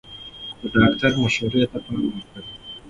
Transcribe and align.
د 0.59 0.61
ډاکټر 0.73 1.11
مشورې 1.21 1.63
ته 1.71 1.77
پام 1.85 2.01
وکړئ. 2.15 2.43